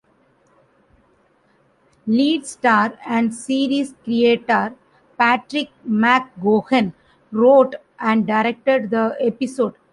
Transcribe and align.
Lead 2.07 2.47
star 2.47 2.97
and 3.05 3.35
series 3.35 3.93
creator 4.03 4.73
Patrick 5.15 5.69
McGoohan 5.87 6.93
wrote 7.31 7.75
and 7.99 8.25
directed 8.25 8.89
the 8.89 9.15
episode. 9.21 9.75